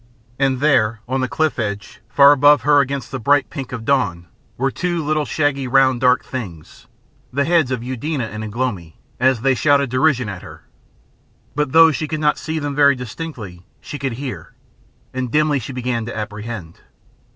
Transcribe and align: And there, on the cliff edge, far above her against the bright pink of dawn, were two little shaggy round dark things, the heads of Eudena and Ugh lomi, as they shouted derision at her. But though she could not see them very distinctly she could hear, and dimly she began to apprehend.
And 0.39 0.61
there, 0.61 0.99
on 1.07 1.21
the 1.21 1.27
cliff 1.27 1.59
edge, 1.59 2.01
far 2.09 2.31
above 2.31 2.61
her 2.63 2.79
against 2.79 3.11
the 3.11 3.19
bright 3.19 3.51
pink 3.51 3.71
of 3.71 3.85
dawn, 3.85 4.25
were 4.57 4.71
two 4.71 5.05
little 5.05 5.25
shaggy 5.25 5.67
round 5.67 6.01
dark 6.01 6.25
things, 6.25 6.87
the 7.31 7.45
heads 7.45 7.69
of 7.69 7.83
Eudena 7.83 8.23
and 8.23 8.43
Ugh 8.43 8.55
lomi, 8.55 8.97
as 9.19 9.41
they 9.41 9.53
shouted 9.53 9.91
derision 9.91 10.27
at 10.27 10.41
her. 10.41 10.63
But 11.53 11.71
though 11.71 11.91
she 11.91 12.07
could 12.07 12.19
not 12.19 12.39
see 12.39 12.57
them 12.57 12.73
very 12.73 12.95
distinctly 12.95 13.63
she 13.79 13.99
could 13.99 14.13
hear, 14.13 14.53
and 15.13 15.29
dimly 15.29 15.59
she 15.59 15.71
began 15.71 16.07
to 16.07 16.17
apprehend. 16.17 16.79